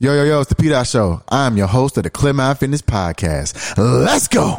Yo, 0.00 0.12
yo, 0.12 0.24
yo, 0.24 0.40
it's 0.40 0.48
the 0.48 0.56
P 0.56 0.70
Dot 0.70 0.88
Show. 0.88 1.22
I'm 1.28 1.56
your 1.56 1.68
host 1.68 1.96
of 1.96 2.02
the 2.02 2.10
Clear 2.10 2.32
Mind 2.32 2.58
Fitness 2.58 2.82
Podcast. 2.82 3.78
Let's 3.78 4.26
go. 4.26 4.58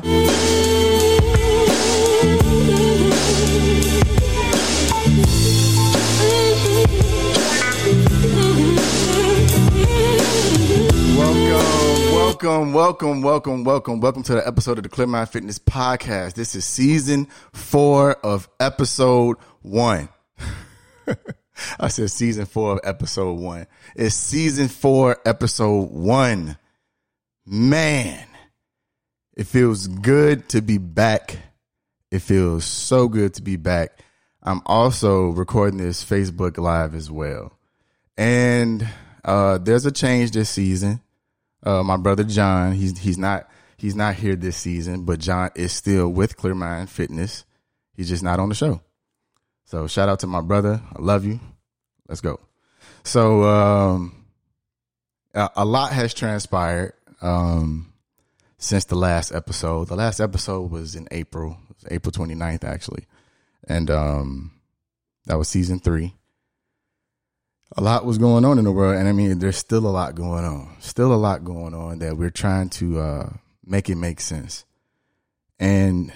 Welcome, 11.18 12.72
welcome, 12.72 12.72
welcome, 12.72 13.22
welcome, 13.22 13.64
welcome, 13.66 14.00
welcome 14.00 14.24
to 14.24 14.36
the 14.36 14.48
episode 14.48 14.78
of 14.78 14.84
the 14.84 14.90
Clear 14.90 15.08
Mind 15.08 15.28
Fitness 15.28 15.60
Podcast. 15.60 16.36
This 16.36 16.56
is 16.56 16.64
season 16.64 17.28
four 17.52 18.14
of 18.24 18.48
episode 18.62 19.36
one. 19.62 20.08
I 21.80 21.88
said 21.88 22.12
season 22.12 22.46
four 22.46 22.74
of 22.74 22.80
episode 22.84 23.40
one. 23.40 23.68
It's 23.96 24.16
season 24.16 24.68
four, 24.68 25.18
episode 25.26 25.92
one. 25.92 26.58
Man, 27.46 28.26
it 29.36 29.48
feels 29.48 29.88
good 29.88 30.50
to 30.50 30.62
be 30.62 30.78
back. 30.78 31.38
It 32.12 32.20
feels 32.20 32.66
so 32.66 33.08
good 33.08 33.34
to 33.36 33.42
be 33.42 33.56
back. 33.56 34.00
I'm 34.42 34.62
also 34.66 35.30
recording 35.30 35.78
this 35.78 36.04
Facebook 36.04 36.58
Live 36.58 36.94
as 36.96 37.10
well. 37.10 37.58
And 38.18 38.88
uh, 39.24 39.58
there's 39.58 39.86
a 39.86 39.92
change 39.92 40.32
this 40.32 40.50
season. 40.50 41.02
Uh, 41.64 41.84
my 41.84 41.98
brother 41.98 42.24
John, 42.24 42.74
he's 42.74 42.98
he's 43.00 43.18
not 43.18 43.50
he's 43.78 43.96
not 43.96 44.16
here 44.16 44.36
this 44.36 44.56
season, 44.56 45.04
but 45.04 45.20
John 45.20 45.50
is 45.56 45.72
still 45.72 46.10
with 46.10 46.38
Clear 46.38 46.54
Mind 46.54 46.90
Fitness. 46.90 47.44
He's 47.96 48.10
just 48.10 48.24
not 48.24 48.40
on 48.40 48.50
the 48.50 48.56
show. 48.56 48.82
So 49.66 49.88
shout 49.88 50.10
out 50.10 50.20
to 50.20 50.28
my 50.28 50.42
brother. 50.42 50.82
I 50.96 51.02
love 51.02 51.26
you. 51.26 51.40
Let's 52.08 52.22
go. 52.22 52.40
So 53.04 53.44
um, 53.44 54.26
a, 55.34 55.50
a 55.58 55.66
lot 55.66 55.92
has 55.92 56.14
transpired 56.14 56.94
um, 57.22 57.92
since 58.58 58.86
the 58.86 58.96
last 58.96 59.34
episode. 59.34 59.88
The 59.88 59.96
last 59.96 60.20
episode 60.20 60.72
was 60.72 60.96
in 60.96 61.08
April, 61.12 61.58
was 61.68 61.86
April 61.92 62.12
29th, 62.12 62.64
actually. 62.64 63.06
And 63.68 63.90
um, 63.90 64.52
that 65.26 65.38
was 65.38 65.50
season 65.50 65.80
three. 65.80 66.14
A 67.76 67.82
lot 67.82 68.06
was 68.06 68.20
going 68.20 68.46
on 68.46 68.60
in 68.60 68.66
the 68.66 68.72
world. 68.72 68.98
And 68.98 69.08
I 69.08 69.12
mean, 69.12 69.40
there's 69.40 69.58
still 69.58 69.88
a 69.88 69.90
lot 69.90 70.16
going 70.16 70.46
on. 70.46 70.76
Still 70.80 71.14
a 71.14 71.16
lot 71.16 71.44
going 71.44 71.74
on 71.74 72.00
that 72.00 72.16
we're 72.16 72.30
trying 72.30 72.70
to 72.70 73.00
uh, 73.00 73.30
make 73.66 73.90
it 73.90 73.96
make 73.96 74.22
sense. 74.22 74.66
And 75.60 76.14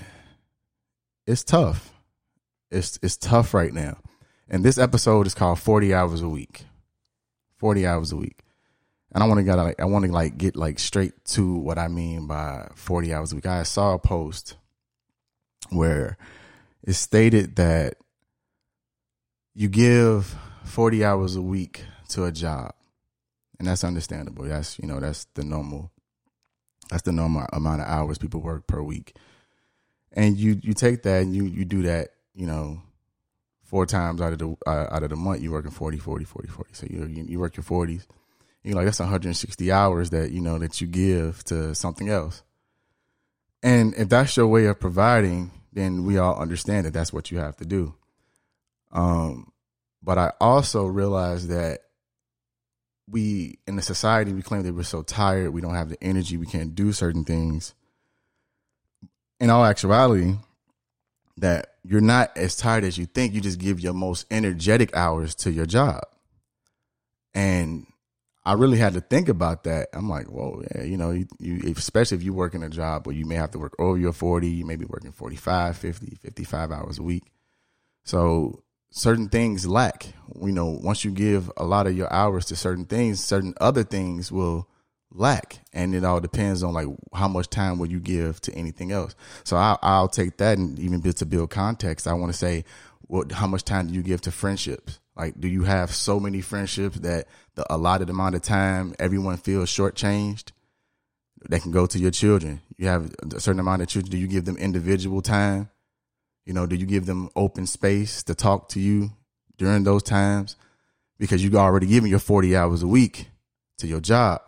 it's 1.26 1.44
tough. 1.44 1.92
It's 2.72 3.00
it's 3.02 3.18
tough 3.18 3.54
right 3.54 3.74
now. 3.74 3.98
And 4.50 4.64
this 4.64 4.78
episode 4.78 5.28
is 5.28 5.34
called 5.34 5.60
40 5.60 5.94
hours 5.94 6.22
a 6.22 6.30
week. 6.30 6.66
40 7.58 7.86
hours 7.86 8.12
a 8.12 8.16
week. 8.16 8.40
And 9.12 9.24
I 9.24 9.28
want 9.28 9.40
to 9.40 9.44
get 9.44 9.56
like 9.56 9.80
I 9.80 9.86
want 9.86 10.06
to 10.06 10.12
like 10.12 10.38
get 10.38 10.56
like 10.56 10.80
straight 10.80 11.14
to 11.26 11.56
what 11.56 11.78
I 11.78 11.88
mean 11.88 12.28
by 12.28 12.70
40 12.76 13.14
hours 13.14 13.32
a 13.32 13.36
week. 13.36 13.46
I 13.46 13.64
saw 13.64 13.94
a 13.94 14.00
post 14.00 14.56
where 15.70 16.18
it 16.84 16.94
stated 16.94 17.56
that 17.58 17.96
you 19.54 19.68
give 19.68 20.36
40 20.64 21.04
hours 21.04 21.36
a 21.36 21.42
week 21.42 21.84
to 22.10 22.26
a 22.26 22.32
job. 22.32 22.74
And 23.58 23.68
that's 23.68 23.84
understandable. 23.84 24.46
That's, 24.46 24.80
you 24.80 24.88
know, 24.88 25.00
that's 25.00 25.26
the 25.34 25.44
normal 25.44 25.92
that's 26.90 27.04
the 27.04 27.12
normal 27.12 27.46
amount 27.54 27.82
of 27.82 27.88
hours 27.88 28.18
people 28.18 28.42
work 28.42 28.68
per 28.68 28.82
week. 28.82 29.16
And 30.14 30.38
you 30.38 30.60
you 30.62 30.74
take 30.74 31.04
that 31.04 31.24
and 31.24 31.36
you 31.36 31.44
you 31.46 31.66
do 31.66 31.84
that, 31.84 32.10
you 32.40 32.48
know, 32.48 32.82
four 33.64 33.86
times 33.86 34.22
out 34.22 34.32
of 34.32 34.40
the 34.40 34.56
uh, 34.66 34.88
out 34.90 35.04
of 35.04 35.10
the 35.10 35.16
month 35.16 35.42
you're 35.42 35.52
working 35.52 35.70
40 35.70 35.98
40 35.98 36.26
40 36.26 36.48
40 36.48 36.70
so 36.74 36.88
you 36.90 37.06
you, 37.06 37.24
you 37.28 37.40
work 37.40 37.56
your 37.56 37.64
40s 37.64 38.08
you're 38.64 38.76
like 38.76 38.86
that's 38.86 39.00
160 39.00 39.72
hours 39.72 40.10
that 40.10 40.32
you 40.32 40.42
know 40.42 40.58
that 40.58 40.82
you 40.82 40.88
give 40.88 41.44
to 41.46 41.76
something 41.76 42.10
else. 42.10 42.42
And 43.62 43.94
if 43.96 44.10
that's 44.10 44.36
your 44.38 44.48
way 44.48 44.66
of 44.66 44.80
providing 44.80 45.52
then 45.74 46.06
we 46.06 46.18
all 46.18 46.40
understand 46.40 46.86
that 46.86 46.94
that's 46.94 47.14
what 47.14 47.30
you 47.30 47.38
have 47.40 47.58
to 47.58 47.66
do. 47.66 47.94
Um 48.92 49.52
but 50.02 50.18
i 50.18 50.32
also 50.40 50.86
realize 50.86 51.50
that 51.50 51.82
we 53.08 53.60
in 53.68 53.76
the 53.76 53.82
society 53.82 54.32
we 54.32 54.42
claim 54.42 54.64
that 54.64 54.74
we're 54.74 54.84
so 54.84 55.04
tired 55.04 55.52
we 55.52 55.60
don't 55.60 55.76
have 55.76 55.90
the 55.90 56.02
energy 56.02 56.38
we 56.38 56.46
can't 56.46 56.74
do 56.74 56.94
certain 56.94 57.26
things. 57.26 57.76
In 59.42 59.50
all 59.50 59.66
actuality 59.66 60.36
that 61.42 61.76
you're 61.84 62.02
not 62.02 62.36
as 62.36 62.56
tired 62.56 62.84
as 62.84 62.98
you 62.98 63.06
think. 63.06 63.34
You 63.34 63.42
just 63.42 63.60
give 63.60 63.80
your 63.80 63.94
most 63.94 64.26
energetic 64.32 64.96
hours 64.96 65.36
to 65.36 65.52
your 65.52 65.66
job. 65.66 66.04
And 67.34 67.86
I 68.46 68.54
really 68.54 68.78
had 68.78 68.94
to 68.94 69.02
think 69.02 69.30
about 69.30 69.64
that. 69.66 69.90
I'm 69.94 70.10
like, 70.10 70.28
whoa, 70.28 70.64
yeah, 70.74 70.84
you 70.84 70.98
know, 70.98 71.12
you, 71.12 71.28
you, 71.40 71.74
especially 71.76 72.18
if 72.18 72.24
you 72.24 72.34
work 72.34 72.56
in 72.56 72.64
a 72.64 72.70
job 72.70 73.06
where 73.06 73.16
you 73.16 73.26
may 73.26 73.36
have 73.36 73.52
to 73.52 73.60
work 73.60 73.76
over 73.80 73.98
your 73.98 74.14
40, 74.14 74.48
you 74.48 74.66
may 74.66 74.76
be 74.76 74.86
working 74.86 75.12
45, 75.12 75.78
50, 75.78 76.18
55 76.22 76.72
hours 76.72 77.00
a 77.00 77.04
week. 77.04 77.32
So 78.04 78.64
certain 78.92 79.30
things 79.30 79.68
lack. 79.68 80.08
You 80.42 80.52
know, 80.52 80.80
once 80.82 81.06
you 81.06 81.12
give 81.12 81.52
a 81.58 81.66
lot 81.66 81.88
of 81.88 81.96
your 81.96 82.12
hours 82.12 82.46
to 82.46 82.56
certain 82.56 82.86
things, 82.86 83.24
certain 83.24 83.54
other 83.62 83.84
things 83.84 84.32
will 84.32 84.68
lack 85.12 85.60
and 85.74 85.96
it 85.96 86.04
all 86.04 86.20
depends 86.20 86.62
on 86.64 86.74
like 86.74 86.88
how 87.14 87.28
much 87.28 87.50
time 87.50 87.80
will 87.80 87.90
you 87.90 88.00
give 88.00 88.40
to 88.42 88.54
anything 88.54 88.92
else. 88.92 89.16
So 89.44 89.58
i'll, 89.58 89.80
I'll 89.82 90.08
take 90.08 90.38
that 90.38 90.58
and 90.58 90.78
even 90.80 91.02
to 91.02 91.26
build 91.26 91.50
context 91.50 92.08
i 92.08 92.14
want 92.14 92.32
to 92.32 92.38
say 92.38 92.64
what 93.10 93.32
how 93.32 93.48
much 93.48 93.64
time 93.64 93.88
do 93.88 93.94
you 93.94 94.04
give 94.04 94.22
to 94.22 94.32
friendships? 94.32 95.00
Like 95.16 95.40
do 95.40 95.48
you 95.48 95.64
have 95.64 95.94
so 95.94 96.20
many 96.20 96.42
friendships 96.42 97.00
that 97.00 97.28
the 97.56 97.66
allotted 97.74 98.10
amount 98.10 98.36
of 98.36 98.44
time 98.44 98.94
everyone 99.00 99.38
feels 99.38 99.70
shortchanged? 99.70 100.52
That 101.48 101.62
can 101.62 101.72
go 101.72 101.86
to 101.88 101.98
your 101.98 102.12
children. 102.12 102.62
You 102.78 102.88
have 102.88 103.16
a 103.34 103.40
certain 103.40 103.62
amount 103.62 103.82
of 103.82 103.88
children. 103.88 104.12
Do 104.12 104.18
you 104.18 104.28
give 104.28 104.46
them 104.46 104.58
individual 104.58 105.22
time? 105.22 105.70
You 106.46 106.54
know 106.54 106.68
do 106.68 106.76
you 106.76 106.86
give 106.86 107.08
them 107.08 107.30
open 107.36 107.66
space 107.66 108.22
to 108.24 108.36
talk 108.36 108.70
to 108.70 108.80
you 108.80 109.12
during 109.58 109.84
those 109.84 110.04
times? 110.04 110.56
Because 111.18 111.44
you 111.44 111.58
already 111.58 111.88
given 111.88 112.10
your 112.12 112.20
40 112.20 112.56
hours 112.56 112.84
a 112.84 112.88
week 112.88 113.30
to 113.80 113.88
your 113.88 114.02
job 114.02 114.42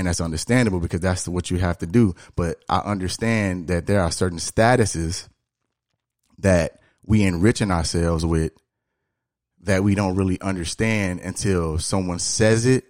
and 0.00 0.08
that's 0.08 0.20
understandable 0.20 0.80
because 0.80 1.00
that's 1.00 1.28
what 1.28 1.50
you 1.50 1.58
have 1.58 1.76
to 1.78 1.86
do. 1.86 2.14
But 2.34 2.64
I 2.70 2.78
understand 2.78 3.68
that 3.68 3.86
there 3.86 4.00
are 4.00 4.10
certain 4.10 4.38
statuses 4.38 5.28
that 6.38 6.80
we 7.04 7.22
enriching 7.22 7.70
ourselves 7.70 8.24
with 8.24 8.52
that 9.60 9.84
we 9.84 9.94
don't 9.94 10.16
really 10.16 10.40
understand 10.40 11.20
until 11.20 11.78
someone 11.78 12.18
says 12.18 12.64
it 12.64 12.84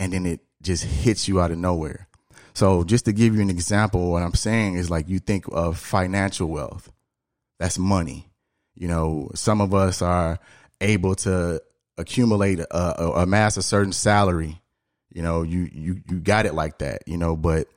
and 0.00 0.12
then 0.12 0.26
it 0.26 0.40
just 0.60 0.82
hits 0.82 1.28
you 1.28 1.40
out 1.40 1.52
of 1.52 1.58
nowhere. 1.58 2.08
So 2.54 2.82
just 2.82 3.04
to 3.04 3.12
give 3.12 3.36
you 3.36 3.40
an 3.40 3.50
example, 3.50 4.10
what 4.10 4.24
I'm 4.24 4.34
saying 4.34 4.74
is 4.74 4.90
like 4.90 5.08
you 5.08 5.20
think 5.20 5.44
of 5.52 5.78
financial 5.78 6.48
wealth. 6.48 6.90
That's 7.60 7.78
money. 7.78 8.28
You 8.74 8.88
know, 8.88 9.30
some 9.36 9.60
of 9.60 9.74
us 9.74 10.02
are 10.02 10.40
able 10.80 11.14
to 11.14 11.62
accumulate, 11.96 12.58
a, 12.58 13.12
amass 13.14 13.56
a 13.56 13.62
certain 13.62 13.92
salary 13.92 14.61
you 15.14 15.22
know, 15.22 15.42
you 15.42 15.68
you 15.72 16.02
you 16.08 16.20
got 16.20 16.46
it 16.46 16.54
like 16.54 16.78
that, 16.78 17.02
you 17.06 17.18
know, 17.18 17.36
but 17.36 17.68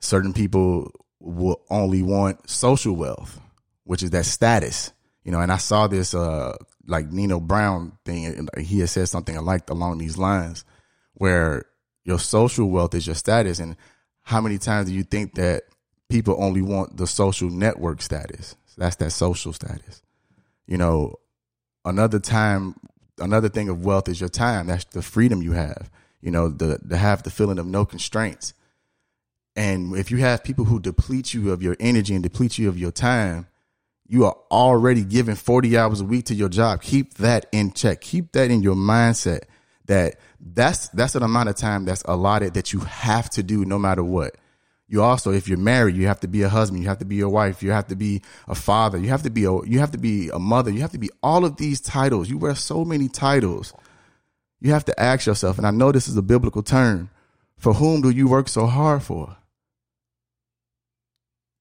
certain 0.00 0.32
people 0.32 0.90
will 1.18 1.62
only 1.70 2.02
want 2.02 2.48
social 2.48 2.94
wealth, 2.94 3.40
which 3.84 4.02
is 4.02 4.10
that 4.10 4.26
status. 4.26 4.92
You 5.24 5.32
know, 5.32 5.40
and 5.40 5.50
I 5.50 5.56
saw 5.56 5.86
this 5.86 6.14
uh 6.14 6.56
like 6.86 7.10
Nino 7.10 7.40
Brown 7.40 7.92
thing. 8.04 8.48
He 8.58 8.80
had 8.80 8.90
said 8.90 9.08
something 9.08 9.36
like 9.44 9.68
along 9.70 9.98
these 9.98 10.18
lines, 10.18 10.64
where 11.14 11.64
your 12.04 12.18
social 12.18 12.70
wealth 12.70 12.94
is 12.94 13.06
your 13.06 13.16
status, 13.16 13.58
and 13.58 13.76
how 14.22 14.40
many 14.40 14.58
times 14.58 14.88
do 14.88 14.94
you 14.94 15.04
think 15.04 15.34
that 15.36 15.64
people 16.08 16.36
only 16.38 16.62
want 16.62 16.96
the 16.96 17.06
social 17.06 17.48
network 17.48 18.02
status? 18.02 18.56
So 18.66 18.74
that's 18.82 18.96
that 18.96 19.10
social 19.10 19.52
status. 19.52 20.02
You 20.66 20.76
know, 20.76 21.14
another 21.84 22.18
time, 22.18 22.74
another 23.18 23.48
thing 23.48 23.68
of 23.70 23.84
wealth 23.84 24.08
is 24.08 24.20
your 24.20 24.28
time. 24.28 24.66
That's 24.66 24.84
the 24.84 25.02
freedom 25.02 25.42
you 25.42 25.52
have 25.52 25.90
you 26.26 26.32
know, 26.32 26.48
the 26.48 26.78
to 26.88 26.96
have 26.96 27.22
the 27.22 27.30
feeling 27.30 27.60
of 27.60 27.66
no 27.66 27.86
constraints. 27.86 28.52
And 29.54 29.96
if 29.96 30.10
you 30.10 30.16
have 30.18 30.42
people 30.42 30.64
who 30.64 30.80
deplete 30.80 31.32
you 31.32 31.52
of 31.52 31.62
your 31.62 31.76
energy 31.78 32.14
and 32.14 32.22
deplete 32.22 32.58
you 32.58 32.68
of 32.68 32.76
your 32.76 32.90
time, 32.90 33.46
you 34.08 34.24
are 34.26 34.36
already 34.50 35.04
giving 35.04 35.36
40 35.36 35.78
hours 35.78 36.00
a 36.00 36.04
week 36.04 36.26
to 36.26 36.34
your 36.34 36.48
job. 36.48 36.82
Keep 36.82 37.14
that 37.14 37.46
in 37.52 37.72
check. 37.72 38.00
Keep 38.00 38.32
that 38.32 38.50
in 38.50 38.60
your 38.60 38.74
mindset 38.74 39.44
that 39.86 40.16
that's 40.40 40.88
that's 40.88 41.14
an 41.14 41.22
amount 41.22 41.48
of 41.48 41.54
time 41.54 41.84
that's 41.84 42.02
allotted 42.06 42.54
that 42.54 42.72
you 42.72 42.80
have 42.80 43.30
to 43.30 43.44
do 43.44 43.64
no 43.64 43.78
matter 43.78 44.02
what. 44.02 44.34
You 44.88 45.02
also, 45.02 45.30
if 45.30 45.46
you're 45.46 45.58
married, 45.58 45.94
you 45.94 46.08
have 46.08 46.20
to 46.20 46.28
be 46.28 46.42
a 46.42 46.48
husband, 46.48 46.82
you 46.82 46.88
have 46.88 46.98
to 46.98 47.04
be 47.04 47.20
a 47.20 47.28
wife, 47.28 47.62
you 47.62 47.70
have 47.70 47.86
to 47.86 47.96
be 47.96 48.22
a 48.48 48.54
father, 48.56 48.98
you 48.98 49.10
have 49.10 49.22
to 49.22 49.30
be 49.30 49.44
a 49.44 49.52
you 49.64 49.78
have 49.78 49.92
to 49.92 49.98
be 49.98 50.28
a 50.30 50.40
mother, 50.40 50.72
you 50.72 50.80
have 50.80 50.92
to 50.92 50.98
be 50.98 51.10
all 51.22 51.44
of 51.44 51.56
these 51.56 51.80
titles. 51.80 52.28
You 52.28 52.36
wear 52.36 52.56
so 52.56 52.84
many 52.84 53.08
titles 53.08 53.72
you 54.60 54.72
have 54.72 54.84
to 54.86 55.00
ask 55.00 55.26
yourself, 55.26 55.58
and 55.58 55.66
I 55.66 55.70
know 55.70 55.92
this 55.92 56.08
is 56.08 56.16
a 56.16 56.22
biblical 56.22 56.62
term, 56.62 57.10
for 57.58 57.74
whom 57.74 58.02
do 58.02 58.10
you 58.10 58.28
work 58.28 58.48
so 58.48 58.66
hard 58.66 59.02
for? 59.02 59.36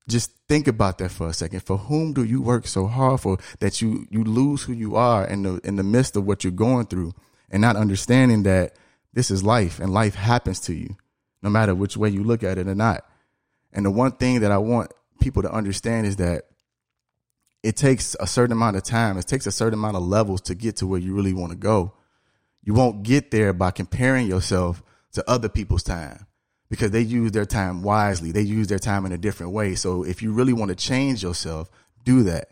Just 0.08 0.32
think 0.48 0.68
about 0.68 0.98
that 1.00 1.10
for 1.12 1.28
a 1.30 1.34
second. 1.34 1.62
For 1.64 1.78
whom 1.78 2.14
do 2.14 2.24
you 2.24 2.42
work 2.42 2.68
so 2.68 2.86
hard 2.88 3.22
for 3.22 3.38
that 3.60 3.82
you 3.82 4.06
you 4.12 4.24
lose 4.24 4.64
who 4.64 4.74
you 4.74 4.96
are 4.96 5.26
in 5.26 5.44
the 5.44 5.60
in 5.64 5.78
the 5.78 5.84
midst 5.84 6.16
of 6.16 6.26
what 6.28 6.44
you're 6.44 6.52
going 6.52 6.86
through 6.86 7.14
and 7.50 7.62
not 7.62 7.76
understanding 7.76 8.44
that 8.44 8.76
This 9.16 9.32
is 9.32 9.44
life, 9.44 9.80
and 9.80 9.94
life 9.94 10.14
happens 10.14 10.60
to 10.62 10.74
you, 10.74 10.98
no 11.42 11.50
matter 11.50 11.74
which 11.74 11.96
way 11.96 12.10
you 12.10 12.24
look 12.24 12.44
at 12.44 12.58
it 12.58 12.68
or 12.68 12.76
not. 12.76 13.06
And 13.72 13.86
the 13.86 13.92
one 13.92 14.12
thing 14.12 14.42
that 14.42 14.52
I 14.52 14.58
want 14.58 14.92
people 15.22 15.42
to 15.42 15.52
understand 15.52 16.06
is 16.06 16.18
that 16.18 16.44
it 17.64 17.78
takes 17.78 18.16
a 18.20 18.28
certain 18.28 18.52
amount 18.52 18.76
of 18.76 18.84
time, 18.84 19.18
it 19.18 19.26
takes 19.26 19.48
a 19.48 19.52
certain 19.52 19.80
amount 19.80 19.96
of 19.96 20.04
levels 20.04 20.42
to 20.42 20.54
get 20.54 20.76
to 20.78 20.88
where 20.88 21.00
you 21.00 21.16
really 21.16 21.34
want 21.34 21.52
to 21.54 21.58
go. 21.58 21.94
You 22.66 22.74
won't 22.74 23.04
get 23.04 23.32
there 23.32 23.54
by 23.54 23.72
comparing 23.72 24.28
yourself 24.28 24.84
to 25.14 25.30
other 25.30 25.48
people's 25.48 25.84
time 25.84 26.26
because 26.70 26.92
they 26.92 27.02
use 27.02 27.32
their 27.32 27.46
time 27.46 27.84
wisely. 27.84 28.32
They 28.32 28.42
use 28.42 28.68
their 28.68 28.80
time 28.80 29.06
in 29.06 29.12
a 29.12 29.18
different 29.18 29.54
way. 29.54 29.76
So 29.76 30.04
if 30.04 30.22
you 30.22 30.34
really 30.34 30.52
want 30.52 30.70
to 30.70 30.76
change 30.76 31.24
yourself, 31.24 31.70
do 32.04 32.24
that. 32.24 32.50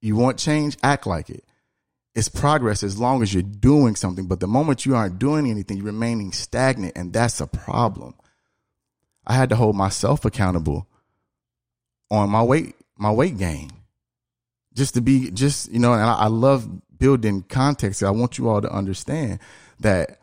You 0.00 0.16
want 0.16 0.38
change, 0.38 0.76
act 0.82 1.06
like 1.06 1.30
it. 1.30 1.44
It's 2.14 2.28
progress 2.28 2.82
as 2.82 2.98
long 2.98 3.22
as 3.22 3.32
you're 3.32 3.44
doing 3.44 3.94
something. 3.94 4.26
But 4.26 4.40
the 4.40 4.48
moment 4.48 4.84
you 4.84 4.96
aren't 4.96 5.20
doing 5.20 5.48
anything, 5.48 5.76
you're 5.76 5.86
remaining 5.86 6.32
stagnant, 6.32 6.94
and 6.96 7.12
that's 7.12 7.40
a 7.40 7.46
problem. 7.46 8.14
I 9.24 9.34
had 9.34 9.50
to 9.50 9.56
hold 9.56 9.76
myself 9.76 10.24
accountable 10.24 10.88
on 12.10 12.30
my 12.30 12.42
weight, 12.42 12.74
my 12.96 13.12
weight 13.12 13.38
gain. 13.38 13.70
Just 14.74 14.94
to 14.94 15.00
be 15.00 15.30
just, 15.30 15.70
you 15.70 15.78
know, 15.78 15.92
and 15.92 16.02
I, 16.02 16.14
I 16.14 16.26
love 16.26 16.68
building 16.98 17.42
context. 17.42 18.02
I 18.02 18.10
want 18.10 18.38
you 18.38 18.48
all 18.48 18.60
to 18.60 18.70
understand 18.70 19.40
that 19.80 20.20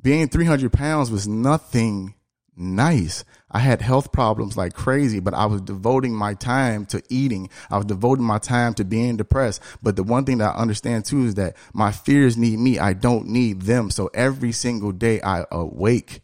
being 0.00 0.28
300 0.28 0.72
pounds 0.72 1.10
was 1.10 1.28
nothing 1.28 2.14
nice. 2.56 3.24
I 3.50 3.58
had 3.58 3.82
health 3.82 4.12
problems 4.12 4.56
like 4.56 4.74
crazy, 4.74 5.20
but 5.20 5.34
I 5.34 5.46
was 5.46 5.60
devoting 5.60 6.14
my 6.14 6.34
time 6.34 6.86
to 6.86 7.02
eating. 7.08 7.50
I 7.70 7.76
was 7.76 7.86
devoting 7.86 8.24
my 8.24 8.38
time 8.38 8.74
to 8.74 8.84
being 8.84 9.16
depressed. 9.16 9.62
But 9.82 9.96
the 9.96 10.02
one 10.02 10.24
thing 10.24 10.38
that 10.38 10.54
I 10.54 10.58
understand 10.58 11.04
too 11.04 11.26
is 11.26 11.34
that 11.34 11.56
my 11.72 11.92
fears 11.92 12.36
need 12.36 12.58
me. 12.58 12.78
I 12.78 12.92
don't 12.94 13.28
need 13.28 13.62
them. 13.62 13.90
So 13.90 14.10
every 14.14 14.52
single 14.52 14.92
day 14.92 15.20
I 15.20 15.44
awake, 15.50 16.20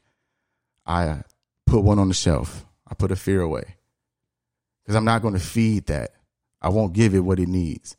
I 0.87 1.23
put 1.67 1.83
one 1.83 1.99
on 1.99 2.09
the 2.09 2.15
shelf. 2.15 2.65
I 2.87 2.95
put 2.95 3.13
a 3.13 3.17
fear 3.17 3.43
away 3.43 3.77
because 4.83 4.97
I'm 4.97 5.05
not 5.05 5.21
going 5.21 5.35
to 5.35 5.41
feed 5.41 5.87
that. 5.87 6.13
I 6.61 6.71
won't 6.71 6.95
give 6.95 7.15
it 7.15 7.21
what 7.21 7.39
it 7.39 7.49
needs. 7.49 7.97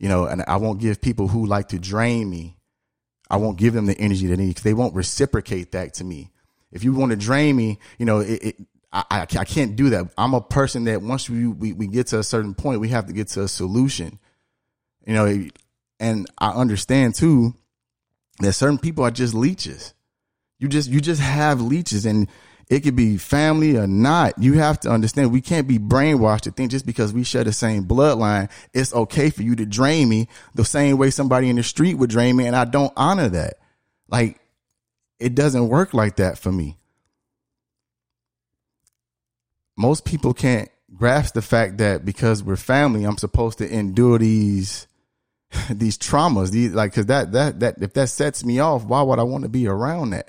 You 0.00 0.08
know, 0.08 0.24
and 0.24 0.42
I 0.48 0.56
won't 0.56 0.80
give 0.80 1.00
people 1.00 1.28
who 1.28 1.46
like 1.46 1.68
to 1.68 1.78
drain 1.78 2.28
me. 2.28 2.56
I 3.30 3.36
won't 3.36 3.58
give 3.58 3.74
them 3.74 3.86
the 3.86 3.96
energy 3.96 4.26
they 4.26 4.34
need 4.34 4.48
because 4.48 4.64
they 4.64 4.74
won't 4.74 4.96
reciprocate 4.96 5.70
that 5.72 5.94
to 5.94 6.04
me. 6.04 6.32
If 6.72 6.82
you 6.82 6.92
want 6.92 7.10
to 7.10 7.16
drain 7.16 7.54
me, 7.54 7.78
you 7.98 8.06
know, 8.06 8.18
it, 8.18 8.42
it 8.42 8.56
I, 8.92 9.04
I, 9.10 9.20
I 9.20 9.44
can't 9.44 9.76
do 9.76 9.90
that. 9.90 10.10
I'm 10.18 10.34
a 10.34 10.40
person 10.40 10.84
that 10.84 11.02
once 11.02 11.30
we, 11.30 11.46
we, 11.46 11.72
we 11.72 11.86
get 11.86 12.08
to 12.08 12.18
a 12.18 12.24
certain 12.24 12.54
point, 12.54 12.80
we 12.80 12.88
have 12.88 13.06
to 13.06 13.12
get 13.12 13.28
to 13.28 13.42
a 13.42 13.48
solution, 13.48 14.18
you 15.06 15.14
know, 15.14 15.48
and 16.00 16.26
I 16.38 16.50
understand 16.50 17.14
too 17.14 17.54
that 18.40 18.54
certain 18.54 18.78
people 18.78 19.04
are 19.04 19.10
just 19.10 19.34
leeches. 19.34 19.94
You 20.58 20.68
just, 20.68 20.90
you 20.90 21.00
just 21.00 21.20
have 21.20 21.60
leeches 21.60 22.04
and 22.04 22.28
it 22.70 22.80
could 22.84 22.94
be 22.94 23.16
family 23.16 23.76
or 23.76 23.88
not. 23.88 24.38
You 24.38 24.54
have 24.54 24.78
to 24.80 24.90
understand 24.90 25.32
we 25.32 25.40
can't 25.40 25.66
be 25.66 25.80
brainwashed 25.80 26.42
to 26.42 26.52
think 26.52 26.70
just 26.70 26.86
because 26.86 27.12
we 27.12 27.24
share 27.24 27.42
the 27.42 27.52
same 27.52 27.84
bloodline, 27.84 28.48
it's 28.72 28.94
okay 28.94 29.28
for 29.30 29.42
you 29.42 29.56
to 29.56 29.66
drain 29.66 30.08
me 30.08 30.28
the 30.54 30.64
same 30.64 30.96
way 30.96 31.10
somebody 31.10 31.50
in 31.50 31.56
the 31.56 31.64
street 31.64 31.94
would 31.94 32.10
drain 32.10 32.36
me. 32.36 32.46
And 32.46 32.54
I 32.54 32.64
don't 32.64 32.92
honor 32.96 33.28
that. 33.28 33.54
Like 34.08 34.38
it 35.18 35.34
doesn't 35.34 35.68
work 35.68 35.94
like 35.94 36.16
that 36.16 36.38
for 36.38 36.52
me. 36.52 36.78
Most 39.76 40.04
people 40.04 40.32
can't 40.32 40.70
grasp 40.94 41.34
the 41.34 41.42
fact 41.42 41.78
that 41.78 42.04
because 42.04 42.44
we're 42.44 42.54
family, 42.54 43.02
I'm 43.02 43.18
supposed 43.18 43.58
to 43.58 43.68
endure 43.68 44.18
these 44.18 44.86
these 45.70 45.98
traumas. 45.98 46.52
These 46.52 46.72
like 46.72 46.92
because 46.92 47.06
that 47.06 47.32
that 47.32 47.58
that 47.60 47.82
if 47.82 47.94
that 47.94 48.10
sets 48.10 48.44
me 48.44 48.60
off, 48.60 48.84
why 48.84 49.02
would 49.02 49.18
I 49.18 49.24
want 49.24 49.42
to 49.42 49.50
be 49.50 49.66
around 49.66 50.10
that? 50.10 50.28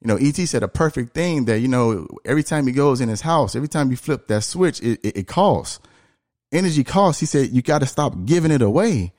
You 0.00 0.08
know, 0.08 0.16
ET 0.16 0.36
said 0.36 0.62
a 0.62 0.68
perfect 0.68 1.12
thing 1.12 1.46
that 1.46 1.60
you 1.60 1.68
know 1.68 2.06
every 2.24 2.42
time 2.42 2.66
he 2.66 2.72
goes 2.72 3.00
in 3.00 3.08
his 3.08 3.20
house, 3.20 3.56
every 3.56 3.68
time 3.68 3.90
you 3.90 3.96
flip 3.96 4.28
that 4.28 4.44
switch, 4.44 4.80
it, 4.80 5.00
it, 5.02 5.16
it 5.18 5.26
costs 5.26 5.80
energy 6.52 6.84
costs. 6.84 7.20
He 7.20 7.26
said 7.26 7.50
you 7.50 7.62
got 7.62 7.80
to 7.80 7.86
stop 7.86 8.14
giving 8.24 8.50
it 8.50 8.62
away 8.62 9.12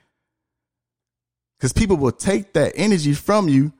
because 1.58 1.74
people 1.74 1.98
will 1.98 2.12
take 2.12 2.54
that 2.54 2.74
energy 2.76 3.14
from 3.14 3.50
you 3.50 3.74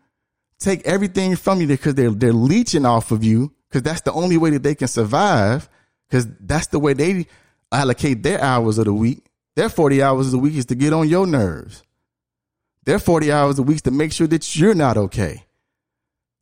take 0.60 0.86
everything 0.86 1.36
from 1.36 1.62
you 1.62 1.68
because 1.68 1.96
they're 1.96 2.12
they're 2.12 2.34
leeching 2.34 2.86
off 2.86 3.12
of 3.12 3.24
you 3.24 3.54
because 3.70 3.82
that's 3.82 4.02
the 4.02 4.12
only 4.12 4.38
way 4.38 4.52
that 4.52 4.64
they 4.64 4.76
can 4.76 4.88
survive 4.88 5.70
because 6.08 6.28
that's 6.42 6.68
the 6.68 6.80
way 6.80 6.94
they 6.94 7.26
allocate 7.72 8.24
their 8.24 8.42
hours 8.42 8.78
of 8.78 8.86
the 8.86 8.94
week. 8.94 9.26
Their 9.56 9.70
40 9.70 10.02
hours 10.02 10.28
of 10.28 10.32
the 10.34 10.40
week 10.40 10.56
is 10.56 10.66
to 10.68 10.76
get 10.76 10.94
on 10.94 11.10
your 11.10 11.28
nerves. 11.28 11.84
Their 12.86 13.00
40 13.00 13.32
hours 13.32 13.60
a 13.60 13.64
week 13.64 13.76
is 13.76 13.82
to 13.84 13.92
make 13.92 14.12
sure 14.12 14.28
that 14.28 14.56
you're 14.56 14.76
not 14.76 14.98
okay. 14.98 15.46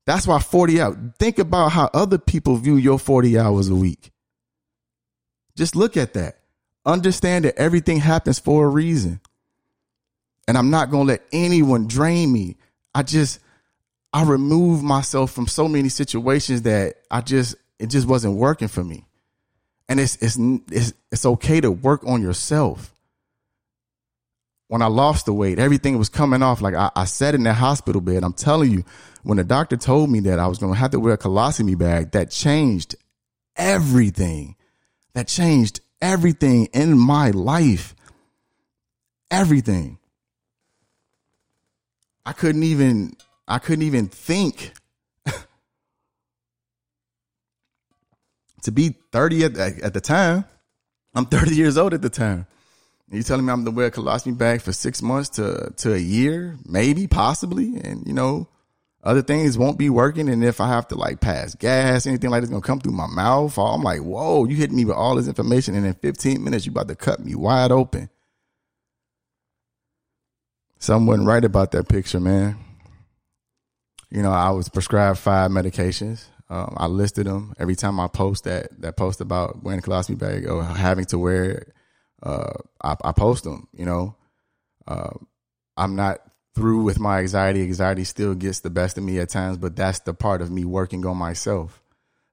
That's 0.08 0.26
why 0.26 0.40
40 0.40 0.82
hours. 0.82 0.98
Think 1.20 1.38
about 1.38 1.74
how 1.74 1.90
other 1.94 2.18
people 2.18 2.56
view 2.56 2.78
your 2.78 2.98
40 2.98 3.38
hours 3.38 3.68
a 3.68 3.76
week. 3.76 4.12
Just 5.58 5.76
look 5.76 5.98
at 5.98 6.14
that. 6.14 6.40
Understand 6.86 7.44
that 7.44 7.58
everything 7.58 7.98
happens 7.98 8.40
for 8.40 8.66
a 8.66 8.70
reason. 8.70 9.20
And 10.48 10.58
I'm 10.58 10.70
not 10.70 10.90
going 10.90 11.06
to 11.08 11.14
let 11.14 11.24
anyone 11.34 11.88
drain 11.88 12.32
me. 12.32 12.56
I 12.96 13.04
just, 13.04 13.42
I 14.14 14.24
removed 14.24 14.82
myself 14.82 15.32
from 15.32 15.46
so 15.46 15.68
many 15.68 15.90
situations 15.90 16.62
that 16.62 16.96
I 17.12 17.20
just 17.20 17.56
it 17.78 17.88
just 17.88 18.08
wasn't 18.08 18.36
working 18.36 18.70
for 18.70 18.84
me. 18.84 19.06
And 19.90 20.00
it's 20.00 20.16
it's 20.22 20.38
it's 20.72 20.94
it's 21.12 21.26
okay 21.26 21.60
to 21.60 21.70
work 21.70 22.06
on 22.06 22.22
yourself. 22.22 22.94
When 24.70 24.82
I 24.82 24.88
lost 24.88 25.26
the 25.26 25.34
weight, 25.34 25.60
everything 25.60 25.98
was 25.98 26.10
coming 26.10 26.42
off. 26.42 26.62
Like 26.62 26.76
I, 26.76 26.92
I 26.96 27.06
sat 27.06 27.36
in 27.36 27.44
that 27.44 27.54
hospital 27.56 28.02
bed. 28.02 28.24
I'm 28.24 28.34
telling 28.34 28.72
you, 28.72 28.86
when 29.28 29.36
the 29.36 29.44
doctor 29.44 29.76
told 29.76 30.10
me 30.10 30.22
that 30.22 30.40
I 30.40 30.48
was 30.48 30.58
going 30.58 30.72
to 30.72 30.80
have 30.80 30.92
to 30.92 31.02
wear 31.02 31.16
a 31.16 31.18
colostomy 31.18 31.78
bag, 31.78 32.12
that 32.12 32.32
changed 32.32 32.96
everything. 33.58 34.56
That 35.16 35.28
changed 35.28 35.82
everything 36.02 36.68
in 36.68 36.98
my 36.98 37.32
life. 37.32 37.94
Everything. 39.30 39.98
I 42.26 42.32
couldn't 42.32 42.64
even 42.64 43.18
I 43.50 43.60
couldn't 43.60 43.84
even 43.84 44.08
think 44.08 44.72
to 48.62 48.72
be 48.72 48.96
30 49.12 49.44
at, 49.44 49.58
at 49.58 49.94
the 49.94 50.00
time. 50.00 50.46
I'm 51.14 51.26
30 51.26 51.54
years 51.54 51.78
old 51.78 51.94
at 51.94 52.02
the 52.02 52.10
time. 52.10 52.48
You 53.12 53.24
telling 53.24 53.46
me 53.46 53.52
I'm 53.52 53.66
to 53.66 53.72
wear 53.72 53.88
a 53.88 53.92
colostomy 53.92 54.38
bag 54.38 54.62
for 54.62 54.72
six 54.72 55.02
months 55.02 55.28
to 55.32 55.74
to 55.78 55.94
a 55.94 55.98
year, 55.98 56.56
maybe, 56.66 57.08
possibly, 57.08 57.76
and 57.84 58.08
you 58.08 58.14
know, 58.14 58.48
other 59.08 59.22
things 59.22 59.58
won't 59.58 59.80
be 59.80 59.90
working. 59.90 60.30
And 60.30 60.44
if 60.44 60.62
I 60.62 60.68
have 60.68 60.88
to 60.90 60.96
like 60.96 61.20
pass 61.20 61.56
gas, 61.56 62.06
anything 62.06 62.30
like 62.30 62.42
that's 62.42 62.52
gonna 62.52 62.62
come 62.62 62.80
through 62.80 62.94
my 62.94 63.08
mouth, 63.08 63.58
I'm 63.58 63.82
like, 63.82 64.02
whoa, 64.02 64.46
you 64.46 64.56
hit 64.56 64.72
me 64.72 64.86
with 64.86 64.96
all 64.96 65.16
this 65.16 65.28
information, 65.28 65.76
and 65.76 65.86
in 65.86 65.94
15 65.94 66.44
minutes 66.44 66.66
you 66.66 66.72
about 66.72 66.88
to 66.90 66.96
cut 66.96 67.20
me 67.20 67.36
wide 67.36 67.72
open. 67.72 68.10
Something 70.80 71.08
wasn't 71.08 71.28
right 71.28 71.44
about 71.44 71.72
that 71.72 71.90
picture, 71.90 72.20
man 72.20 72.58
you 74.10 74.22
know, 74.22 74.32
I 74.32 74.52
was 74.52 74.70
prescribed 74.70 75.20
five 75.20 75.52
medications. 75.52 76.26
Um, 76.50 76.76
I 76.78 76.88
listed 76.88 77.28
them 77.28 77.54
every 77.60 77.76
time 77.76 78.00
I 78.00 78.08
post 78.08 78.46
that 78.46 78.70
that 78.82 78.96
post 78.96 79.20
about 79.20 79.64
wearing 79.64 79.80
a 79.80 79.84
colostomy 79.84 80.18
bag 80.18 80.48
or 80.48 80.64
having 80.64 81.06
to 81.06 81.20
wear 81.20 81.52
it. 81.52 81.74
Uh, 82.24 82.54
I, 82.82 82.96
I, 83.04 83.12
post 83.12 83.44
them. 83.44 83.68
You 83.74 83.86
know, 83.86 84.16
uh, 84.88 85.12
I'm 85.76 85.96
not 85.96 86.20
through 86.58 86.82
with 86.82 87.00
my 87.00 87.20
anxiety. 87.20 87.62
Anxiety 87.62 88.04
still 88.04 88.34
gets 88.34 88.62
the 88.62 88.72
best 88.72 88.98
of 88.98 89.04
me 89.04 89.20
at 89.20 89.30
times, 89.30 89.58
but 89.58 89.76
that's 89.76 90.00
the 90.00 90.14
part 90.14 90.42
of 90.42 90.50
me 90.50 90.66
working 90.66 91.06
on 91.06 91.16
myself. 91.16 91.84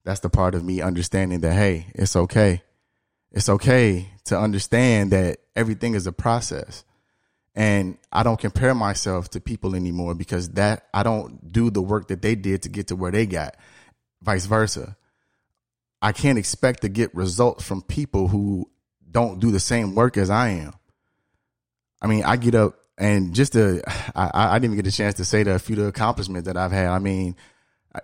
That's 0.02 0.20
the 0.20 0.30
part 0.30 0.54
of 0.54 0.64
me 0.64 0.80
understanding 0.80 1.40
that 1.40 1.52
hey, 1.52 1.88
it's 1.94 2.16
okay. 2.16 2.62
It's 3.30 3.50
okay 3.50 4.08
to 4.24 4.38
understand 4.38 5.10
that 5.12 5.38
everything 5.54 5.94
is 5.94 6.06
a 6.06 6.12
process 6.12 6.84
and 7.54 7.98
I 8.10 8.22
don't 8.22 8.40
compare 8.40 8.74
myself 8.74 9.30
to 9.30 9.40
people 9.40 9.74
anymore 9.76 10.14
because 10.14 10.50
that 10.50 10.88
I 10.92 11.02
don't 11.02 11.52
do 11.52 11.70
the 11.70 11.82
work 11.82 12.08
that 12.08 12.22
they 12.22 12.34
did 12.34 12.62
to 12.62 12.68
get 12.68 12.88
to 12.88 12.96
where 12.96 13.12
they 13.12 13.26
got. 13.26 13.56
Vice 14.22 14.46
versa. 14.46 14.96
I 16.02 16.12
can't 16.12 16.38
expect 16.38 16.82
to 16.82 16.88
get 16.88 17.14
results 17.14 17.64
from 17.64 17.82
people 17.82 18.28
who 18.28 18.70
don't 19.08 19.38
do 19.38 19.50
the 19.50 19.60
same 19.60 19.94
work 19.94 20.16
as 20.16 20.30
I 20.30 20.48
am. 20.50 20.72
I 22.02 22.06
mean, 22.06 22.24
I 22.24 22.36
get 22.36 22.54
up 22.54 22.76
and 22.98 23.34
just 23.34 23.52
to, 23.54 23.82
I, 24.14 24.30
I 24.34 24.58
didn't 24.58 24.74
even 24.74 24.84
get 24.84 24.92
a 24.92 24.96
chance 24.96 25.14
to 25.14 25.24
say 25.24 25.42
the, 25.42 25.54
a 25.54 25.58
few 25.58 25.76
the 25.76 25.86
accomplishments 25.86 26.46
that 26.46 26.56
I've 26.56 26.72
had. 26.72 26.88
I 26.88 26.98
mean, 26.98 27.36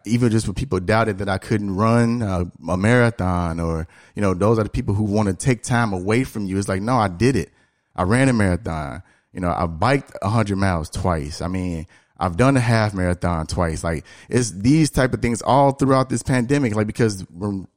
even 0.04 0.30
just 0.30 0.46
when 0.46 0.54
people 0.54 0.78
doubted 0.80 1.18
that 1.18 1.28
I 1.28 1.38
couldn't 1.38 1.74
run 1.74 2.22
a, 2.22 2.50
a 2.70 2.76
marathon 2.76 3.58
or, 3.58 3.88
you 4.14 4.22
know, 4.22 4.34
those 4.34 4.58
are 4.58 4.64
the 4.64 4.70
people 4.70 4.94
who 4.94 5.04
want 5.04 5.28
to 5.28 5.34
take 5.34 5.62
time 5.62 5.92
away 5.92 6.24
from 6.24 6.46
you. 6.46 6.58
It's 6.58 6.68
like, 6.68 6.82
no, 6.82 6.96
I 6.96 7.08
did 7.08 7.36
it. 7.36 7.50
I 7.96 8.04
ran 8.04 8.28
a 8.28 8.32
marathon. 8.32 9.02
You 9.32 9.40
know, 9.40 9.52
I've 9.56 9.78
biked 9.78 10.12
hundred 10.22 10.56
miles 10.56 10.90
twice. 10.90 11.40
I 11.40 11.48
mean, 11.48 11.86
I've 12.18 12.36
done 12.36 12.56
a 12.56 12.60
half 12.60 12.94
marathon 12.94 13.46
twice. 13.46 13.82
Like 13.82 14.04
it's 14.28 14.50
these 14.50 14.90
type 14.90 15.14
of 15.14 15.22
things 15.22 15.42
all 15.42 15.72
throughout 15.72 16.08
this 16.08 16.22
pandemic. 16.22 16.74
Like 16.74 16.86
because 16.86 17.24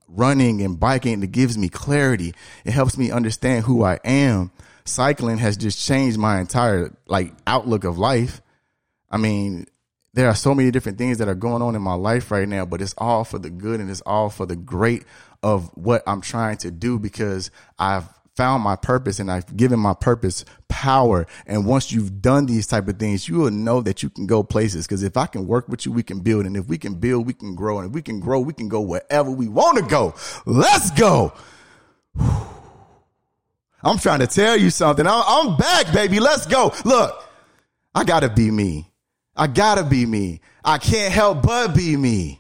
running 0.08 0.62
and 0.62 0.80
biking, 0.80 1.22
it 1.24 1.32
gives 1.32 1.58
me 1.58 1.70
clarity. 1.70 2.34
It 2.66 2.72
helps 2.72 2.98
me 2.98 3.12
understand 3.12 3.66
who 3.66 3.84
I 3.84 4.00
am. 4.04 4.52
Cycling 4.86 5.38
has 5.38 5.58
just 5.58 5.86
changed 5.86 6.18
my 6.18 6.40
entire 6.40 6.96
like 7.08 7.34
outlook 7.48 7.84
of 7.84 7.98
life. 7.98 8.42
I 9.10 9.18
mean, 9.18 9.68
there 10.14 10.28
are 10.28 10.36
so 10.36 10.54
many 10.54 10.72
different 10.72 10.98
things 10.98 11.18
that 11.18 11.28
are 11.28 11.36
going 11.36 11.62
on 11.62 11.76
in 11.76 11.82
my 11.82 11.96
life 11.96 12.30
right 12.32 12.48
now, 12.48 12.66
but 12.66 12.82
it's 12.82 12.94
all 12.98 13.24
for 13.24 13.40
the 13.40 13.50
good 13.50 13.80
and 13.80 13.90
it's 13.90 14.02
all 14.02 14.30
for 14.30 14.46
the 14.46 14.56
great 14.56 15.04
of 15.42 15.70
what 15.76 16.04
I'm 16.06 16.22
trying 16.22 16.58
to 16.58 16.72
do 16.72 17.00
because 17.00 17.50
I've 17.80 18.08
found 18.36 18.64
my 18.64 18.76
purpose 18.76 19.20
and 19.20 19.32
I've 19.32 19.56
given 19.56 19.80
my 19.80 19.94
purpose 19.94 20.46
power. 20.68 21.28
And 21.46 21.66
once 21.66 21.92
you've 21.92 22.22
done 22.22 22.46
these 22.46 22.68
type 22.68 22.88
of 22.88 22.98
things, 22.98 23.28
you 23.28 23.40
will 23.40 23.52
know 23.52 23.82
that 23.82 24.04
you 24.04 24.10
can 24.10 24.28
go 24.28 24.44
places. 24.44 24.86
Cause 24.88 25.04
if 25.04 25.18
I 25.18 25.26
can 25.26 25.48
work 25.48 25.68
with 25.68 25.86
you, 25.86 25.92
we 25.92 26.04
can 26.04 26.20
build. 26.22 26.46
And 26.46 26.58
if 26.58 26.68
we 26.68 26.78
can 26.78 26.96
build, 26.96 27.26
we 27.28 27.34
can 27.34 27.56
grow. 27.56 27.80
And 27.80 27.88
if 27.88 27.94
we 27.94 28.02
can 28.02 28.20
grow, 28.20 28.40
we 28.40 28.54
can 28.54 28.70
go 28.70 28.82
wherever 28.82 29.30
we 29.30 29.48
want 29.48 29.78
to 29.78 29.84
go. 29.84 30.16
Let's 30.46 30.92
go. 30.92 31.34
I'm 33.84 33.98
trying 33.98 34.20
to 34.20 34.28
tell 34.28 34.58
you 34.58 34.70
something. 34.70 35.06
I'm 35.08 35.58
back, 35.58 35.94
baby. 35.94 36.20
Let's 36.20 36.46
go. 36.46 36.74
Look, 36.86 37.28
I 37.94 38.04
gotta 38.04 38.30
be 38.30 38.50
me. 38.50 38.90
I 39.36 39.48
gotta 39.48 39.84
be 39.84 40.06
me. 40.06 40.42
I 40.64 40.78
can't 40.78 41.14
help 41.14 41.42
but 41.42 41.76
be 41.76 41.98
me. 41.98 42.40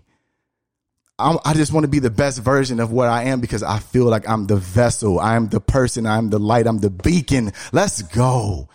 I'm, 1.19 1.37
i 1.45 1.53
just 1.53 1.71
want 1.71 1.83
to 1.83 1.89
be 1.89 1.99
the 1.99 2.09
best 2.09 2.39
version 2.39 2.79
of 2.79 2.91
what 2.91 3.07
I 3.07 3.25
am 3.25 3.39
because 3.39 3.61
I 3.61 3.79
feel 3.79 4.05
like 4.05 4.27
I'm 4.27 4.47
the 4.47 4.55
vessel. 4.55 5.19
I'm 5.19 5.47
the 5.47 5.59
person. 5.59 6.05
I'm 6.05 6.29
the 6.29 6.39
light. 6.39 6.65
I'm 6.65 6.79
the 6.79 6.89
beacon. 6.89 7.51
Let's 7.71 8.01
go. 8.01 8.69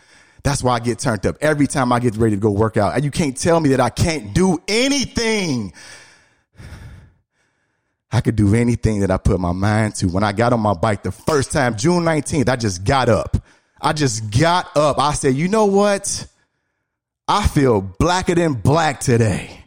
That's 0.44 0.62
why 0.62 0.74
I 0.74 0.78
get 0.78 0.98
turned 0.98 1.26
up 1.26 1.36
every 1.40 1.66
time 1.66 1.92
I 1.92 1.98
get 1.98 2.16
ready 2.16 2.36
to 2.36 2.40
go 2.40 2.50
work 2.50 2.76
out. 2.76 2.94
And 2.94 3.04
you 3.04 3.10
can't 3.10 3.36
tell 3.36 3.60
me 3.60 3.70
that 3.70 3.80
I 3.80 3.90
can't 3.90 4.34
do 4.34 4.62
anything. 4.68 5.72
I 8.10 8.20
could 8.20 8.36
do 8.36 8.54
anything 8.54 9.00
that 9.00 9.10
I 9.10 9.18
put 9.18 9.38
my 9.38 9.52
mind 9.52 9.94
to. 9.96 10.06
When 10.08 10.22
I 10.22 10.32
got 10.32 10.52
on 10.52 10.60
my 10.60 10.74
bike 10.74 11.02
the 11.02 11.12
first 11.12 11.52
time, 11.52 11.76
June 11.76 12.04
19th, 12.04 12.48
I 12.48 12.56
just 12.56 12.84
got 12.84 13.08
up. 13.08 13.36
I 13.80 13.92
just 13.92 14.30
got 14.36 14.76
up. 14.76 14.98
I 14.98 15.12
said, 15.12 15.34
you 15.34 15.48
know 15.48 15.66
what? 15.66 16.26
I 17.26 17.46
feel 17.46 17.82
blacker 17.82 18.34
than 18.34 18.54
black 18.54 19.00
today. 19.00 19.64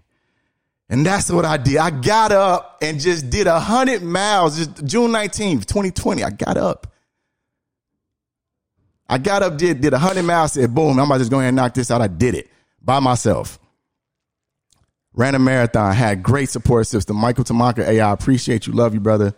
And 0.89 1.05
that's 1.05 1.31
what 1.31 1.45
I 1.45 1.57
did. 1.57 1.77
I 1.77 1.89
got 1.91 2.31
up 2.31 2.79
and 2.81 2.99
just 2.99 3.29
did 3.29 3.47
a 3.47 3.59
hundred 3.59 4.01
miles. 4.01 4.57
Just 4.57 4.85
June 4.85 5.11
19th, 5.11 5.65
2020. 5.65 6.23
I 6.23 6.31
got 6.31 6.57
up. 6.57 6.87
I 9.07 9.17
got 9.17 9.43
up, 9.43 9.57
did 9.57 9.81
did 9.81 9.93
a 9.93 9.99
hundred 9.99 10.23
miles, 10.23 10.53
said, 10.53 10.73
boom, 10.73 10.97
I'm 10.97 11.05
about 11.05 11.15
to 11.15 11.19
just 11.19 11.31
go 11.31 11.37
ahead 11.37 11.49
and 11.49 11.57
knock 11.57 11.73
this 11.73 11.91
out. 11.91 12.01
I 12.01 12.07
did 12.07 12.33
it 12.33 12.49
by 12.81 12.99
myself. 12.99 13.59
Ran 15.13 15.35
a 15.35 15.39
marathon, 15.39 15.93
had 15.93 16.23
great 16.23 16.49
support 16.49 16.87
system. 16.87 17.17
Michael 17.17 17.43
Tamaka, 17.43 17.85
hey, 17.85 17.99
I 17.99 18.11
appreciate 18.11 18.65
you, 18.67 18.73
love 18.73 18.93
you, 18.93 18.99
brother. 18.99 19.33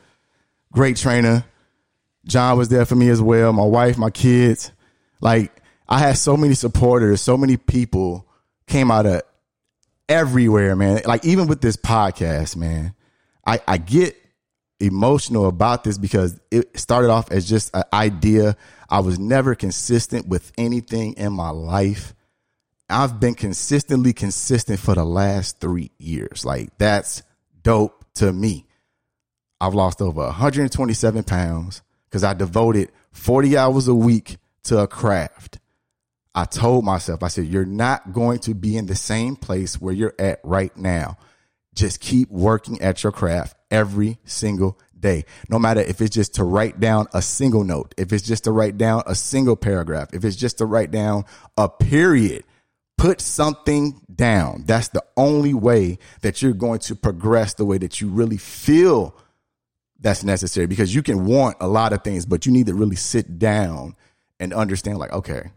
Great 0.72 0.98
trainer. 0.98 1.44
John 2.26 2.58
was 2.58 2.70
there 2.70 2.86
for 2.86 2.96
me 2.96 3.10
as 3.10 3.22
well. 3.22 3.52
My 3.54 3.66
wife, 3.66 3.98
my 3.98 4.10
kids. 4.10 4.72
Like, 5.20 5.52
I 5.88 6.00
had 6.00 6.18
so 6.18 6.38
many 6.38 6.54
supporters, 6.54 7.22
so 7.22 7.38
many 7.38 7.58
people 7.58 8.28
came 8.68 8.92
out 8.92 9.06
of 9.06 9.22
everywhere, 10.08 10.76
man. 10.76 11.02
Like 11.06 11.26
even 11.26 11.48
with 11.48 11.62
this 11.62 11.78
podcast, 11.78 12.56
man, 12.56 12.94
I, 13.46 13.60
I 13.68 13.78
get 13.78 14.16
emotional 14.80 15.48
about 15.48 15.84
this 15.84 15.98
because 15.98 16.40
it 16.52 16.78
started 16.80 17.10
off 17.10 17.32
as 17.32 17.48
just 17.48 17.76
an 17.76 17.84
idea. 17.94 18.56
I 18.90 19.00
was 19.00 19.20
never 19.20 19.56
consistent 19.56 20.28
with 20.28 20.52
anything 20.58 21.14
in 21.14 21.34
my 21.34 21.50
life. 21.50 22.14
I've 22.90 23.20
been 23.20 23.36
consistently 23.36 24.14
consistent 24.14 24.80
for 24.80 24.96
the 24.96 25.06
last 25.06 25.60
three 25.60 25.92
years. 25.98 26.46
Like 26.46 26.78
that's 26.78 27.24
dope 27.62 28.06
to 28.16 28.32
me. 28.32 28.66
I've 29.60 29.74
lost 29.74 30.02
over 30.02 30.22
127 30.22 31.24
pounds 31.24 31.82
because 32.10 32.24
I 32.24 32.34
devoted 32.34 32.92
40 33.14 33.58
hours 33.58 33.88
a 33.88 33.96
week 33.96 34.38
to 34.64 34.80
a 34.80 34.88
craft. 34.88 35.60
I 36.36 36.46
told 36.46 36.84
myself, 36.84 37.24
I 37.24 37.28
said, 37.28 37.46
you're 37.46 37.66
not 37.66 38.12
going 38.12 38.40
to 38.40 38.56
be 38.56 38.76
in 38.76 38.88
the 38.88 38.96
same 38.96 39.36
place 39.36 39.80
where 39.80 39.94
you're 39.94 40.16
at 40.18 40.40
right 40.44 40.76
now. 40.76 41.18
Just 41.76 42.00
keep 42.00 42.30
working 42.30 42.82
at 42.82 43.04
your 43.04 43.12
craft 43.12 43.56
every 43.70 44.18
single 44.26 44.80
day. 45.00 45.26
No 45.50 45.60
matter 45.60 45.82
if 45.82 46.02
it's 46.02 46.14
just 46.14 46.36
to 46.36 46.44
write 46.44 46.80
down 46.80 47.08
a 47.14 47.22
single 47.22 47.64
note, 47.64 47.94
if 47.98 48.12
it's 48.12 48.24
just 48.24 48.46
to 48.46 48.52
write 48.52 48.78
down 48.78 49.04
a 49.06 49.16
single 49.16 49.56
paragraph, 49.56 50.10
if 50.14 50.26
it's 50.26 50.36
just 50.36 50.58
to 50.58 50.66
write 50.66 50.92
down 50.92 51.26
a 51.58 51.70
period, 51.70 52.44
put 53.04 53.20
something 53.20 54.00
down. 54.16 54.64
That's 54.66 54.88
the 54.88 55.04
only 55.18 55.54
way 55.54 55.98
that 56.22 56.42
you're 56.42 56.54
going 56.54 56.80
to 56.80 56.96
progress 56.96 57.54
the 57.54 57.66
way 57.66 57.78
that 57.78 58.00
you 58.00 58.08
really 58.08 58.38
feel 58.38 59.14
that's 60.00 60.24
necessary 60.24 60.68
because 60.68 60.96
you 60.96 61.04
can 61.04 61.26
want 61.26 61.58
a 61.60 61.68
lot 61.68 61.92
of 61.92 62.06
things, 62.06 62.26
but 62.26 62.46
you 62.46 62.54
need 62.54 62.68
to 62.68 62.74
really 62.74 62.96
sit 62.96 63.38
down 63.40 63.98
and 64.40 64.54
understand 64.54 65.00
like, 65.00 65.12
okay, 65.12 65.52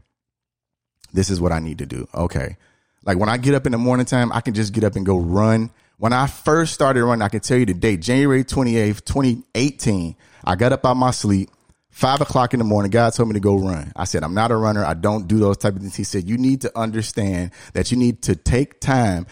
this 1.12 1.31
is 1.31 1.41
what 1.41 1.53
I 1.53 1.61
need 1.61 1.79
to 1.79 1.87
do. 1.87 2.09
Okay. 2.12 2.57
Like 3.05 3.17
when 3.17 3.29
I 3.29 3.37
get 3.37 3.55
up 3.55 3.65
in 3.65 3.71
the 3.71 3.79
morning 3.79 4.07
time, 4.07 4.33
I 4.33 4.41
can 4.41 4.53
just 4.55 4.73
get 4.73 4.83
up 4.83 4.97
and 4.97 5.07
go 5.07 5.17
run. 5.17 5.71
When 5.99 6.12
I 6.12 6.26
first 6.26 6.75
started 6.75 7.05
running, 7.05 7.23
I 7.23 7.29
can 7.29 7.38
tell 7.38 7.59
you 7.59 7.67
the 7.67 7.75
date, 7.75 8.03
January 8.03 8.43
28th, 8.43 9.05
2018. 9.05 10.17
I 10.45 10.57
got 10.57 10.73
up 10.73 10.85
out 10.85 10.97
my 10.97 11.12
sleep, 11.12 11.50
five 11.97 12.21
o'clock 12.21 12.53
in 12.53 12.59
the 12.59 12.65
morning. 12.65 12.91
God 12.91 13.15
told 13.15 13.31
me 13.31 13.33
to 13.33 13.41
go 13.41 13.57
run. 13.57 13.91
I 13.97 14.05
said, 14.05 14.23
I'm 14.23 14.35
not 14.35 14.50
a 14.50 14.57
runner. 14.57 14.85
I 14.85 14.93
don't 14.93 15.26
do 15.26 15.38
those 15.38 15.57
type 15.57 15.76
of 15.76 15.81
things. 15.81 15.97
He 15.97 16.05
said, 16.05 16.29
you 16.29 16.37
need 16.37 16.61
to 16.61 16.79
understand 16.79 17.53
that 17.73 17.91
you 17.91 17.97
need 17.97 18.21
to 18.25 18.37
take 18.37 18.81
time 18.81 19.26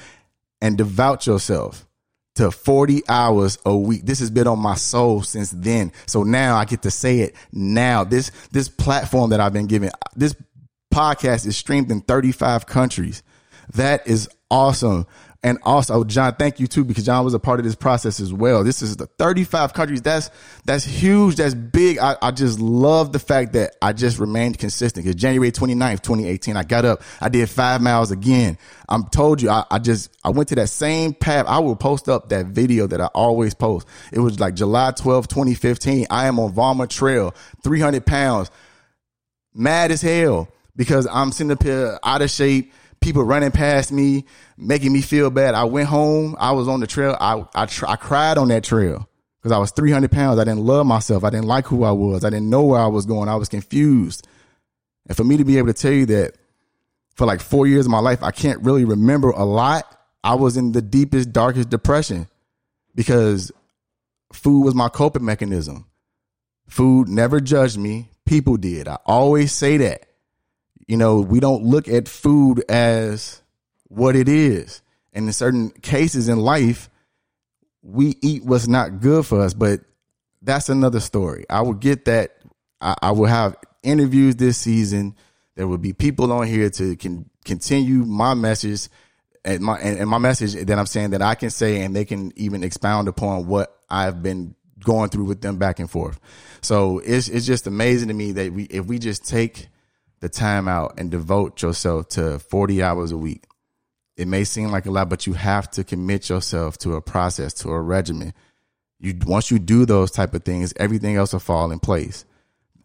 and 0.62 0.78
devote 0.78 1.26
yourself 1.26 1.86
to 2.36 2.50
40 2.50 3.02
hours 3.06 3.58
a 3.66 3.76
week. 3.76 4.06
This 4.06 4.20
has 4.20 4.30
been 4.30 4.46
on 4.46 4.60
my 4.60 4.76
soul 4.76 5.20
since 5.22 5.50
then. 5.50 5.92
So 6.06 6.22
now 6.22 6.56
I 6.56 6.64
get 6.64 6.80
to 6.82 6.90
say 6.90 7.20
it 7.20 7.36
now. 7.52 8.02
This, 8.02 8.30
this 8.50 8.70
platform 8.70 9.28
that 9.30 9.40
I've 9.40 9.52
been 9.52 9.66
given, 9.66 9.90
this 10.16 10.34
podcast 10.90 11.46
is 11.46 11.58
streamed 11.58 11.90
in 11.90 12.00
35 12.00 12.64
countries. 12.64 13.22
That 13.74 14.06
is 14.06 14.26
awesome. 14.50 15.06
And 15.44 15.58
also, 15.62 16.04
John, 16.04 16.34
thank 16.36 16.58
you 16.58 16.66
too, 16.66 16.84
because 16.86 17.04
John 17.04 17.22
was 17.22 17.34
a 17.34 17.38
part 17.38 17.60
of 17.60 17.66
this 17.66 17.74
process 17.74 18.18
as 18.18 18.32
well. 18.32 18.64
This 18.64 18.80
is 18.80 18.96
the 18.96 19.06
35 19.06 19.74
countries. 19.74 20.00
That's, 20.00 20.30
that's 20.64 20.84
huge. 20.84 21.36
That's 21.36 21.52
big. 21.52 21.98
I, 21.98 22.16
I 22.22 22.30
just 22.30 22.58
love 22.58 23.12
the 23.12 23.18
fact 23.18 23.52
that 23.52 23.76
I 23.82 23.92
just 23.92 24.18
remained 24.18 24.58
consistent 24.58 25.04
because 25.04 25.20
January 25.20 25.52
29th, 25.52 26.00
2018, 26.00 26.56
I 26.56 26.62
got 26.62 26.86
up. 26.86 27.02
I 27.20 27.28
did 27.28 27.50
five 27.50 27.82
miles 27.82 28.10
again. 28.10 28.56
I'm 28.88 29.04
told 29.08 29.42
you, 29.42 29.50
I, 29.50 29.64
I 29.70 29.78
just, 29.80 30.16
I 30.24 30.30
went 30.30 30.48
to 30.48 30.54
that 30.54 30.70
same 30.70 31.12
path. 31.12 31.44
I 31.46 31.58
will 31.58 31.76
post 31.76 32.08
up 32.08 32.30
that 32.30 32.46
video 32.46 32.86
that 32.86 33.02
I 33.02 33.06
always 33.08 33.52
post. 33.52 33.86
It 34.14 34.20
was 34.20 34.40
like 34.40 34.54
July 34.54 34.92
12, 34.92 35.28
2015. 35.28 36.06
I 36.08 36.26
am 36.26 36.40
on 36.40 36.54
Valma 36.54 36.86
Trail, 36.86 37.34
300 37.62 38.06
pounds, 38.06 38.50
mad 39.52 39.90
as 39.90 40.00
hell 40.00 40.48
because 40.76 41.06
I'm 41.06 41.32
sitting 41.32 41.52
up 41.52 41.62
here 41.62 41.98
out 42.02 42.22
of 42.22 42.30
shape, 42.30 42.72
people 43.04 43.22
running 43.22 43.52
past 43.52 43.92
me, 43.92 44.24
making 44.56 44.92
me 44.92 45.02
feel 45.02 45.30
bad. 45.30 45.54
I 45.54 45.64
went 45.64 45.88
home. 45.88 46.34
I 46.40 46.52
was 46.52 46.66
on 46.66 46.80
the 46.80 46.86
trail. 46.86 47.16
I 47.20 47.44
I, 47.54 47.66
tr- 47.66 47.86
I 47.86 47.96
cried 47.96 48.38
on 48.38 48.48
that 48.48 48.64
trail 48.64 49.08
because 49.40 49.52
I 49.52 49.58
was 49.58 49.70
300 49.72 50.10
pounds. 50.10 50.40
I 50.40 50.44
didn't 50.44 50.64
love 50.64 50.86
myself. 50.86 51.22
I 51.22 51.30
didn't 51.30 51.46
like 51.46 51.66
who 51.66 51.84
I 51.84 51.92
was. 51.92 52.24
I 52.24 52.30
didn't 52.30 52.48
know 52.48 52.64
where 52.64 52.80
I 52.80 52.86
was 52.86 53.04
going. 53.04 53.28
I 53.28 53.36
was 53.36 53.50
confused. 53.50 54.26
And 55.06 55.16
for 55.16 55.22
me 55.22 55.36
to 55.36 55.44
be 55.44 55.58
able 55.58 55.68
to 55.68 55.74
tell 55.74 55.92
you 55.92 56.06
that 56.06 56.36
for 57.14 57.26
like 57.26 57.40
four 57.40 57.66
years 57.66 57.84
of 57.84 57.92
my 57.92 58.00
life, 58.00 58.22
I 58.22 58.30
can't 58.30 58.62
really 58.62 58.86
remember 58.86 59.30
a 59.30 59.44
lot. 59.44 59.84
I 60.24 60.34
was 60.34 60.56
in 60.56 60.72
the 60.72 60.80
deepest, 60.80 61.30
darkest 61.30 61.68
depression 61.68 62.26
because 62.94 63.52
food 64.32 64.64
was 64.64 64.74
my 64.74 64.88
coping 64.88 65.26
mechanism. 65.26 65.86
Food 66.68 67.08
never 67.08 67.38
judged 67.38 67.76
me. 67.76 68.08
People 68.24 68.56
did. 68.56 68.88
I 68.88 68.96
always 69.04 69.52
say 69.52 69.76
that 69.76 70.06
you 70.86 70.96
know, 70.96 71.20
we 71.20 71.40
don't 71.40 71.64
look 71.64 71.88
at 71.88 72.08
food 72.08 72.62
as 72.68 73.42
what 73.88 74.16
it 74.16 74.28
is. 74.28 74.82
And 75.12 75.26
in 75.26 75.32
certain 75.32 75.70
cases 75.70 76.28
in 76.28 76.38
life, 76.40 76.90
we 77.82 78.16
eat 78.22 78.44
what's 78.44 78.66
not 78.66 79.00
good 79.00 79.24
for 79.26 79.40
us, 79.42 79.54
but 79.54 79.80
that's 80.42 80.68
another 80.68 81.00
story. 81.00 81.44
I 81.48 81.62
will 81.62 81.74
get 81.74 82.06
that. 82.06 82.36
I, 82.80 82.94
I 83.00 83.10
will 83.12 83.26
have 83.26 83.56
interviews 83.82 84.36
this 84.36 84.58
season. 84.58 85.14
There 85.54 85.68
will 85.68 85.78
be 85.78 85.92
people 85.92 86.32
on 86.32 86.46
here 86.46 86.70
to 86.70 86.96
can 86.96 87.30
continue 87.44 88.04
my 88.04 88.34
message 88.34 88.88
and 89.44 89.62
my 89.62 89.78
and, 89.78 90.08
my 90.08 90.18
message 90.18 90.54
that 90.54 90.78
I'm 90.78 90.86
saying 90.86 91.10
that 91.10 91.22
I 91.22 91.34
can 91.34 91.50
say 91.50 91.82
and 91.82 91.94
they 91.94 92.04
can 92.04 92.32
even 92.36 92.64
expound 92.64 93.08
upon 93.08 93.46
what 93.46 93.78
I've 93.88 94.22
been 94.22 94.54
going 94.82 95.10
through 95.10 95.24
with 95.24 95.40
them 95.40 95.58
back 95.58 95.78
and 95.78 95.90
forth. 95.90 96.18
So 96.62 96.98
it's 96.98 97.28
it's 97.28 97.46
just 97.46 97.66
amazing 97.66 98.08
to 98.08 98.14
me 98.14 98.32
that 98.32 98.52
we 98.52 98.64
if 98.64 98.86
we 98.86 98.98
just 98.98 99.26
take 99.28 99.68
the 100.24 100.30
time 100.30 100.68
out 100.68 100.94
and 100.96 101.10
devote 101.10 101.60
yourself 101.60 102.08
to 102.08 102.38
40 102.38 102.82
hours 102.82 103.12
a 103.12 103.16
week. 103.18 103.44
It 104.16 104.26
may 104.26 104.44
seem 104.44 104.70
like 104.70 104.86
a 104.86 104.90
lot, 104.90 105.10
but 105.10 105.26
you 105.26 105.34
have 105.34 105.70
to 105.72 105.84
commit 105.84 106.30
yourself 106.30 106.78
to 106.78 106.94
a 106.94 107.02
process, 107.02 107.52
to 107.54 107.68
a 107.68 107.78
regimen. 107.78 108.32
You 108.98 109.14
once 109.26 109.50
you 109.50 109.58
do 109.58 109.84
those 109.84 110.10
type 110.10 110.32
of 110.32 110.42
things, 110.42 110.72
everything 110.78 111.16
else 111.16 111.34
will 111.34 111.40
fall 111.40 111.70
in 111.72 111.78
place. 111.78 112.24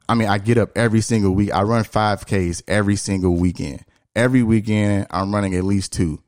I 0.10 0.16
mean, 0.16 0.28
I 0.28 0.38
get 0.38 0.58
up 0.58 0.72
every 0.76 1.00
single 1.00 1.32
week. 1.32 1.54
I 1.54 1.62
run 1.62 1.86
5Ks 1.86 2.64
every 2.68 2.98
single 2.98 3.38
weekend. 3.38 3.86
Every 4.18 4.44
weekend, 4.44 5.08
I'm 5.10 5.34
running 5.34 5.56
at 5.56 5.64
least 5.64 5.94
two. 5.94 6.22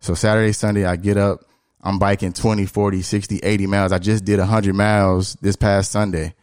So 0.00 0.12
Saturday, 0.12 0.52
Sunday, 0.52 0.84
I 0.84 0.96
get 0.96 1.16
up, 1.16 1.40
I'm 1.80 1.98
biking 1.98 2.34
20, 2.34 2.66
40, 2.66 3.00
60, 3.00 3.38
80 3.38 3.66
miles. 3.66 3.92
I 3.92 3.98
just 3.98 4.26
did 4.26 4.40
100 4.40 4.74
miles 4.74 5.38
this 5.40 5.56
past 5.56 5.90
Sunday. 5.90 6.34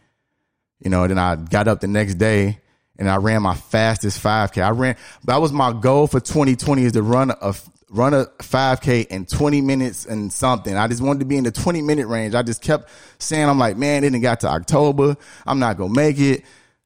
You 0.80 0.90
know, 0.90 1.06
then 1.06 1.18
I 1.18 1.36
got 1.36 1.68
up 1.68 1.80
the 1.80 1.86
next 1.86 2.16
day 2.16 2.61
and 2.98 3.08
I 3.08 3.16
ran 3.16 3.42
my 3.42 3.54
fastest 3.54 4.22
5K. 4.22 4.62
I 4.62 4.70
ran, 4.70 4.96
that 5.24 5.40
was 5.40 5.52
my 5.52 5.72
goal 5.72 6.06
for 6.06 6.20
2020 6.20 6.84
is 6.84 6.92
to 6.92 7.02
run 7.02 7.30
a 7.30 7.54
run 7.92 8.14
a 8.14 8.24
5K 8.38 9.06
in 9.08 9.26
20 9.26 9.60
minutes 9.60 10.06
and 10.06 10.32
something. 10.32 10.74
I 10.76 10.88
just 10.88 11.02
wanted 11.02 11.20
to 11.20 11.24
be 11.26 11.36
in 11.36 11.44
the 11.44 11.52
20 11.52 11.82
minute 11.82 12.06
range. 12.06 12.34
I 12.34 12.42
just 12.42 12.62
kept 12.62 12.88
saying, 13.18 13.48
I'm 13.48 13.58
like, 13.58 13.76
man, 13.76 13.98
it 13.98 14.10
didn't 14.10 14.22
got 14.22 14.40
to 14.40 14.48
October. 14.48 15.16
I'm 15.46 15.58
not 15.58 15.76
to 15.76 15.88
make 15.88 16.18
it. 16.18 16.44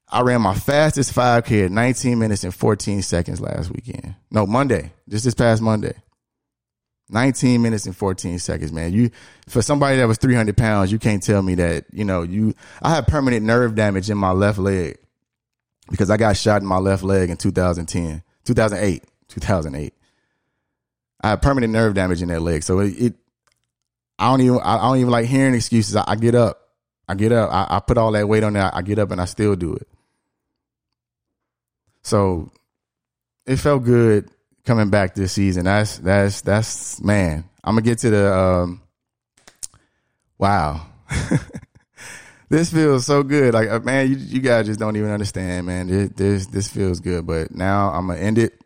I 0.08 0.22
ran 0.22 0.42
my 0.42 0.54
fastest 0.54 1.14
5K 1.14 1.66
at 1.66 1.70
19 1.70 2.18
minutes 2.18 2.44
and 2.44 2.54
14 2.54 3.02
seconds 3.02 3.40
last 3.40 3.70
weekend. 3.70 4.14
No, 4.30 4.46
Monday, 4.46 4.92
just 5.08 5.24
this 5.24 5.34
past 5.34 5.62
Monday. 5.62 5.94
19 7.08 7.62
minutes 7.62 7.86
and 7.86 7.96
14 7.96 8.40
seconds, 8.40 8.72
man. 8.72 8.92
You, 8.92 9.10
for 9.48 9.62
somebody 9.62 9.98
that 9.98 10.08
was 10.08 10.18
300 10.18 10.56
pounds, 10.56 10.90
you 10.90 10.98
can't 10.98 11.22
tell 11.22 11.40
me 11.40 11.54
that, 11.56 11.84
you 11.92 12.04
know, 12.04 12.22
you, 12.22 12.54
I 12.82 12.90
have 12.90 13.06
permanent 13.06 13.46
nerve 13.46 13.76
damage 13.76 14.10
in 14.10 14.18
my 14.18 14.32
left 14.32 14.58
leg 14.58 14.98
because 15.90 16.10
I 16.10 16.16
got 16.16 16.36
shot 16.36 16.62
in 16.62 16.68
my 16.68 16.78
left 16.78 17.02
leg 17.02 17.30
in 17.30 17.36
2010, 17.36 18.22
2008, 18.44 19.04
2008. 19.28 19.94
I 21.22 21.28
have 21.30 21.42
permanent 21.42 21.72
nerve 21.72 21.94
damage 21.94 22.22
in 22.22 22.28
that 22.28 22.42
leg. 22.42 22.62
So 22.62 22.80
it, 22.80 22.94
it 22.98 23.14
I 24.18 24.30
don't 24.30 24.40
even, 24.40 24.60
I 24.62 24.78
don't 24.78 24.98
even 24.98 25.10
like 25.10 25.26
hearing 25.26 25.54
excuses. 25.54 25.96
I, 25.96 26.04
I 26.06 26.16
get 26.16 26.34
up, 26.34 26.60
I 27.08 27.14
get 27.14 27.32
up, 27.32 27.50
I, 27.52 27.76
I, 27.76 27.80
put 27.80 27.98
all 27.98 28.12
that 28.12 28.28
weight 28.28 28.44
on 28.44 28.54
there. 28.54 28.70
I 28.72 28.82
get 28.82 28.98
up 28.98 29.10
and 29.10 29.20
I 29.20 29.24
still 29.26 29.56
do 29.56 29.74
it. 29.74 29.88
So 32.02 32.50
it 33.46 33.56
felt 33.56 33.84
good 33.84 34.30
coming 34.64 34.90
back 34.90 35.14
this 35.14 35.32
season. 35.32 35.64
That's 35.64 35.98
that's 35.98 36.40
that's 36.42 37.02
man. 37.02 37.44
I'm 37.64 37.74
gonna 37.74 37.82
get 37.82 37.98
to 37.98 38.10
the 38.10 38.38
um, 38.38 38.82
wow. 40.38 40.86
this 42.48 42.72
feels 42.72 43.06
so 43.06 43.22
good. 43.22 43.54
Like 43.54 43.68
uh, 43.68 43.80
man, 43.80 44.08
you, 44.08 44.16
you 44.16 44.40
guys 44.40 44.66
just 44.66 44.80
don't 44.80 44.96
even 44.96 45.10
understand, 45.10 45.66
man. 45.66 45.86
This, 45.86 46.10
this 46.10 46.46
this 46.46 46.68
feels 46.68 47.00
good. 47.00 47.26
But 47.26 47.50
now 47.52 47.90
I'm 47.90 48.08
gonna 48.08 48.20
end 48.20 48.38
it 48.38 48.60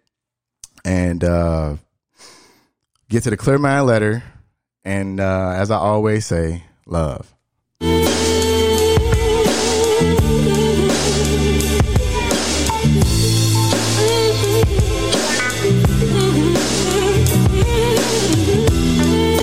and 0.85 1.23
uh, 1.23 1.77
get 3.09 3.25
to 3.25 3.31
the 3.31 3.37
clear 3.37 3.59
mind 3.59 3.87
letter. 3.87 4.23
And 4.85 5.21
uh, 5.21 5.53
as 5.57 5.71
I 5.71 5.77
always 5.77 6.25
say, 6.27 6.65
love. 6.87 7.33